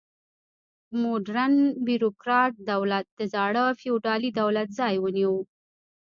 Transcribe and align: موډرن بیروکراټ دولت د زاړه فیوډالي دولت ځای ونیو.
موډرن 1.01 1.55
بیروکراټ 1.85 2.51
دولت 2.71 3.05
د 3.19 3.21
زاړه 3.33 3.63
فیوډالي 3.79 4.29
دولت 4.41 4.67
ځای 4.79 4.95
ونیو. 4.99 5.33